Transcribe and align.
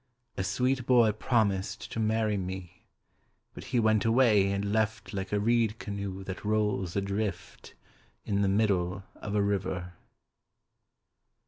A 0.35 0.43
sweet 0.43 0.87
boy 0.87 1.11
promised 1.11 1.91
to 1.91 1.99
marry 1.99 2.35
me, 2.35 2.87
But 3.53 3.65
he 3.65 3.79
went 3.79 4.03
away 4.03 4.51
and 4.51 4.73
left 4.73 5.13
Like 5.13 5.31
a 5.31 5.39
reed 5.39 5.77
canoe 5.77 6.23
that 6.23 6.43
rolls 6.43 6.95
adrift 6.95 7.75
In 8.25 8.41
the 8.41 8.49
middle 8.49 9.03
of 9.17 9.35
a 9.35 9.43
river. 9.43 9.93